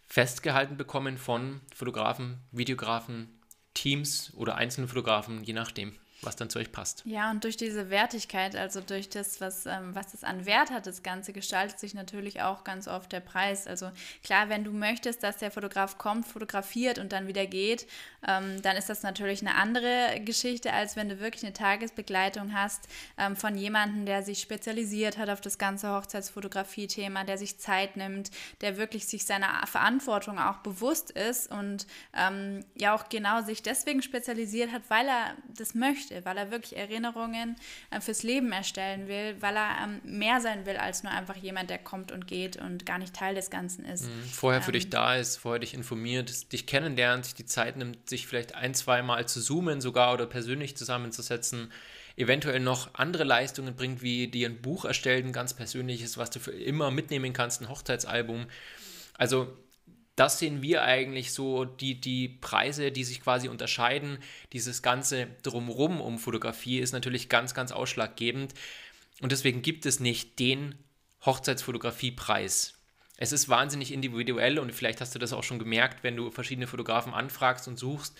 festgehalten 0.08 0.78
bekommen 0.78 1.18
von 1.18 1.60
Fotografen, 1.74 2.38
Videografen, 2.50 3.28
Teams 3.74 4.32
oder 4.34 4.56
einzelnen 4.56 4.88
Fotografen, 4.88 5.44
je 5.44 5.52
nachdem 5.52 5.94
was 6.22 6.36
dann 6.36 6.50
zu 6.50 6.58
euch 6.58 6.70
passt. 6.70 7.02
Ja, 7.06 7.30
und 7.30 7.44
durch 7.44 7.56
diese 7.56 7.90
Wertigkeit, 7.90 8.54
also 8.54 8.80
durch 8.80 9.08
das, 9.08 9.40
was, 9.40 9.66
ähm, 9.66 9.94
was 9.94 10.12
es 10.12 10.22
an 10.22 10.44
Wert 10.44 10.70
hat, 10.70 10.86
das 10.86 11.02
Ganze 11.02 11.32
gestaltet 11.32 11.78
sich 11.78 11.94
natürlich 11.94 12.42
auch 12.42 12.64
ganz 12.64 12.88
oft 12.88 13.10
der 13.12 13.20
Preis. 13.20 13.66
Also 13.66 13.90
klar, 14.22 14.48
wenn 14.48 14.64
du 14.64 14.72
möchtest, 14.72 15.22
dass 15.22 15.38
der 15.38 15.50
Fotograf 15.50 15.98
kommt, 15.98 16.26
fotografiert 16.26 16.98
und 16.98 17.12
dann 17.12 17.26
wieder 17.26 17.46
geht, 17.46 17.86
ähm, 18.26 18.60
dann 18.62 18.76
ist 18.76 18.90
das 18.90 19.02
natürlich 19.02 19.40
eine 19.40 19.54
andere 19.54 20.20
Geschichte, 20.24 20.72
als 20.72 20.96
wenn 20.96 21.08
du 21.08 21.20
wirklich 21.20 21.44
eine 21.44 21.54
Tagesbegleitung 21.54 22.52
hast 22.52 22.88
ähm, 23.16 23.34
von 23.36 23.56
jemandem, 23.56 24.04
der 24.04 24.22
sich 24.22 24.40
spezialisiert 24.40 25.16
hat 25.16 25.30
auf 25.30 25.40
das 25.40 25.56
ganze 25.56 25.90
Hochzeitsfotografie-Thema, 25.90 27.24
der 27.24 27.38
sich 27.38 27.58
Zeit 27.58 27.96
nimmt, 27.96 28.30
der 28.60 28.76
wirklich 28.76 29.06
sich 29.06 29.24
seiner 29.24 29.66
Verantwortung 29.66 30.38
auch 30.38 30.58
bewusst 30.58 31.10
ist 31.12 31.50
und 31.50 31.86
ähm, 32.14 32.64
ja 32.74 32.94
auch 32.94 33.08
genau 33.08 33.42
sich 33.42 33.62
deswegen 33.62 34.02
spezialisiert 34.02 34.72
hat, 34.72 34.82
weil 34.88 35.08
er 35.08 35.34
das 35.56 35.74
möchte 35.74 36.09
möchte, 36.10 36.24
weil 36.24 36.36
er 36.36 36.50
wirklich 36.50 36.76
Erinnerungen 36.76 37.56
äh, 37.90 38.00
fürs 38.00 38.22
Leben 38.22 38.52
erstellen 38.52 39.08
will, 39.08 39.36
weil 39.40 39.56
er 39.56 39.84
ähm, 39.84 40.00
mehr 40.04 40.40
sein 40.40 40.66
will 40.66 40.76
als 40.76 41.02
nur 41.02 41.12
einfach 41.12 41.36
jemand, 41.36 41.70
der 41.70 41.78
kommt 41.78 42.12
und 42.12 42.26
geht 42.26 42.56
und 42.56 42.86
gar 42.86 42.98
nicht 42.98 43.14
Teil 43.14 43.34
des 43.34 43.50
Ganzen 43.50 43.84
ist. 43.84 44.04
Mhm. 44.04 44.24
Vorher 44.32 44.62
für 44.62 44.70
ähm, 44.70 44.74
dich 44.74 44.90
da 44.90 45.16
ist, 45.16 45.36
vorher 45.36 45.60
dich 45.60 45.74
informiert, 45.74 46.52
dich 46.52 46.66
kennenlernt, 46.66 47.24
sich 47.24 47.34
die 47.34 47.46
Zeit 47.46 47.76
nimmt, 47.76 48.08
sich 48.08 48.26
vielleicht 48.26 48.54
ein, 48.54 48.74
zwei 48.74 49.02
Mal 49.02 49.26
zu 49.26 49.40
zoomen 49.40 49.80
sogar 49.80 50.12
oder 50.12 50.26
persönlich 50.26 50.76
zusammenzusetzen 50.76 51.72
eventuell 52.16 52.60
noch 52.60 52.92
andere 52.94 53.24
Leistungen 53.24 53.74
bringt, 53.76 54.02
wie 54.02 54.28
dir 54.28 54.46
ein 54.46 54.60
Buch 54.60 54.84
erstellt, 54.84 55.24
ein 55.24 55.32
ganz 55.32 55.54
persönliches, 55.54 56.18
was 56.18 56.28
du 56.28 56.38
für 56.38 56.50
immer 56.50 56.90
mitnehmen 56.90 57.32
kannst, 57.32 57.62
ein 57.62 57.68
Hochzeitsalbum. 57.70 58.46
Also 59.16 59.56
das 60.20 60.38
sehen 60.38 60.60
wir 60.60 60.82
eigentlich 60.82 61.32
so, 61.32 61.64
die, 61.64 61.98
die 61.98 62.28
Preise, 62.28 62.92
die 62.92 63.04
sich 63.04 63.22
quasi 63.22 63.48
unterscheiden. 63.48 64.18
Dieses 64.52 64.82
ganze 64.82 65.28
Drumrum 65.42 65.98
um 66.02 66.18
Fotografie 66.18 66.78
ist 66.78 66.92
natürlich 66.92 67.30
ganz, 67.30 67.54
ganz 67.54 67.72
ausschlaggebend. 67.72 68.52
Und 69.22 69.32
deswegen 69.32 69.62
gibt 69.62 69.86
es 69.86 69.98
nicht 69.98 70.38
den 70.38 70.74
Hochzeitsfotografiepreis. 71.24 72.74
Es 73.16 73.32
ist 73.32 73.48
wahnsinnig 73.48 73.94
individuell 73.94 74.58
und 74.58 74.74
vielleicht 74.74 75.00
hast 75.00 75.14
du 75.14 75.18
das 75.18 75.32
auch 75.32 75.42
schon 75.42 75.58
gemerkt, 75.58 76.04
wenn 76.04 76.16
du 76.16 76.30
verschiedene 76.30 76.66
Fotografen 76.66 77.14
anfragst 77.14 77.66
und 77.66 77.78
suchst. 77.78 78.14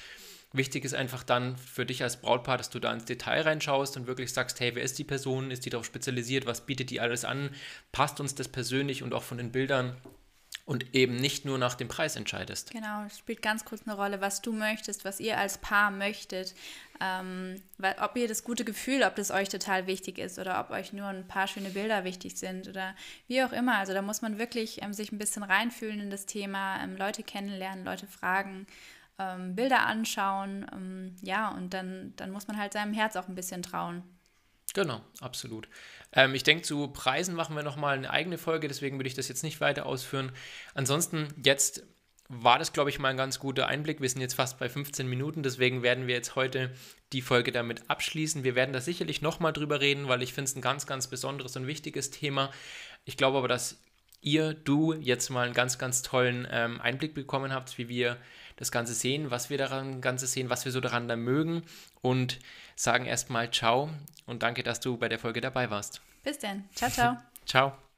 Wichtig 0.55 0.87
ist 0.87 0.95
einfach 0.95 1.23
dann 1.23 1.59
für 1.59 1.85
dich 1.85 2.03
als 2.03 2.23
Brautpaar, 2.23 2.57
dass 2.57 2.71
du 2.71 2.79
da 2.79 2.95
ins 2.95 3.05
Detail 3.05 3.43
reinschaust 3.43 3.99
und 3.99 4.07
wirklich 4.07 4.33
sagst, 4.33 4.59
hey, 4.59 4.75
wer 4.75 4.83
ist 4.83 4.99
die 4.99 5.05
Person? 5.05 5.51
Ist 5.51 5.67
die 5.67 5.71
darauf 5.71 5.85
spezialisiert? 5.85 6.47
Was 6.47 6.65
bietet 6.65 6.89
die 6.89 7.01
alles 7.01 7.27
an? 7.27 7.51
Passt 7.93 8.21
uns 8.21 8.35
das 8.35 8.49
persönlich 8.49 9.03
und 9.03 9.13
auch 9.13 9.23
von 9.23 9.37
den 9.37 9.53
Bildern? 9.53 9.99
Und 10.71 10.95
eben 10.95 11.17
nicht 11.17 11.45
nur 11.45 11.59
nach 11.59 11.75
dem 11.75 11.89
Preis 11.89 12.15
entscheidest. 12.15 12.71
Genau, 12.71 13.03
es 13.05 13.19
spielt 13.19 13.43
ganz 13.43 13.65
kurz 13.65 13.83
eine 13.89 13.97
Rolle, 13.97 14.21
was 14.21 14.41
du 14.41 14.53
möchtest, 14.53 15.05
was 15.05 15.19
ihr 15.19 15.37
als 15.37 15.59
Paar 15.59 15.91
möchtet, 15.91 16.55
ähm, 17.01 17.61
ob 18.01 18.17
ihr 18.17 18.29
das 18.29 18.45
gute 18.45 18.65
Gefühl, 18.65 19.03
ob 19.03 19.17
das 19.17 19.33
euch 19.33 19.49
total 19.49 19.89
wichtig 19.89 20.19
ist 20.19 20.39
oder 20.39 20.61
ob 20.61 20.71
euch 20.71 20.93
nur 20.93 21.09
ein 21.09 21.27
paar 21.27 21.49
schöne 21.49 21.71
Bilder 21.71 22.05
wichtig 22.05 22.37
sind 22.37 22.69
oder 22.69 22.95
wie 23.27 23.43
auch 23.43 23.51
immer. 23.51 23.79
Also 23.79 23.95
da 23.95 24.01
muss 24.01 24.23
man 24.23 24.39
wirklich 24.39 24.81
ähm, 24.81 24.93
sich 24.93 25.11
ein 25.11 25.19
bisschen 25.19 25.43
reinfühlen 25.43 25.99
in 25.99 26.11
das 26.11 26.27
Thema, 26.27 26.81
ähm, 26.81 26.97
Leute 26.97 27.25
kennenlernen, 27.25 27.85
Leute 27.85 28.07
fragen, 28.07 28.69
ähm, 29.19 29.57
Bilder 29.57 29.87
anschauen, 29.87 30.71
ähm, 30.73 31.17
ja, 31.21 31.49
und 31.49 31.75
dann, 31.75 32.13
dann 32.15 32.31
muss 32.31 32.47
man 32.47 32.57
halt 32.57 32.75
seinem 32.75 32.95
Herz 32.95 33.17
auch 33.17 33.27
ein 33.27 33.35
bisschen 33.35 33.65
trauen. 33.65 34.05
Genau, 34.73 35.01
absolut. 35.21 35.69
Ähm, 36.13 36.35
ich 36.35 36.43
denke, 36.43 36.63
zu 36.63 36.89
Preisen 36.89 37.35
machen 37.35 37.57
wir 37.57 37.63
nochmal 37.63 37.97
eine 37.97 38.11
eigene 38.11 38.39
Folge, 38.39 38.69
deswegen 38.69 38.99
würde 38.99 39.09
ich 39.09 39.15
das 39.15 39.29
jetzt 39.29 39.43
nicht 39.43 39.61
weiter 39.61 39.87
ausführen. 39.87 40.33
Ansonsten, 40.75 41.29
jetzt 41.43 41.85
war 42.29 42.61
das, 42.61 42.73
glaube 42.73 42.91
ich, 42.91 43.01
mal 43.01 43.09
ein 43.09 43.17
ganz 43.17 43.41
guter 43.41 43.67
Einblick. 43.67 44.01
Wir 44.01 44.09
sind 44.09 44.21
jetzt 44.21 44.35
fast 44.35 44.59
bei 44.59 44.69
15 44.69 45.09
Minuten, 45.09 45.43
deswegen 45.43 45.83
werden 45.83 46.07
wir 46.07 46.15
jetzt 46.15 46.37
heute 46.37 46.73
die 47.13 47.23
Folge 47.23 47.51
damit 47.51 47.91
abschließen. 47.91 48.45
Wir 48.45 48.55
werden 48.55 48.73
da 48.73 48.81
sicherlich 48.81 49.21
nochmal 49.21 49.53
drüber 49.53 49.81
reden, 49.81 50.07
weil 50.09 50.23
ich 50.23 50.33
finde 50.33 50.49
es 50.49 50.55
ein 50.55 50.63
ganz, 50.63 50.87
ganz 50.87 51.09
besonderes 51.09 51.57
und 51.57 51.67
wichtiges 51.67 52.11
Thema. 52.11 52.53
Ich 53.05 53.17
glaube 53.17 53.39
aber, 53.39 53.49
dass 53.49 53.83
ihr, 54.21 54.55
du 54.55 54.93
jetzt 54.93 55.29
mal 55.31 55.47
einen 55.47 55.55
ganz, 55.55 55.79
ganz 55.79 56.03
tollen 56.03 56.47
ähm, 56.51 56.81
Einblick 56.81 57.15
bekommen 57.15 57.53
habt, 57.53 57.79
wie 57.79 57.89
wir 57.89 58.17
das 58.57 58.71
Ganze 58.71 58.95
sehen, 58.95 59.31
was 59.31 59.51
wir 59.51 59.59
daran 59.59 60.01
Ganze 60.01 60.27
sehen, 60.29 60.51
was 60.51 60.65
wir 60.65 60.73
so 60.73 60.81
daran 60.81 61.09
da 61.09 61.17
mögen 61.17 61.65
und 62.03 62.39
sagen 62.77 63.07
erstmal 63.07 63.51
Ciao 63.51 63.91
und 64.27 64.43
danke, 64.43 64.63
dass 64.63 64.81
du 64.81 64.97
bei 64.97 65.09
der 65.09 65.19
Folge 65.19 65.41
dabei 65.41 65.71
warst. 65.71 66.01
Bis 66.23 66.39
dann. 66.39 66.69
Ciao, 66.75 66.91
ciao. 66.91 67.17
ciao. 67.47 67.90